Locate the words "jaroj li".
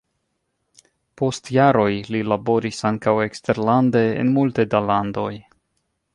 1.57-2.21